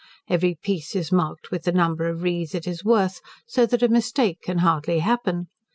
[0.27, 3.87] Every piece is marked with the number of rees it is worth, so that a
[3.87, 5.45] mistake can hardly happen.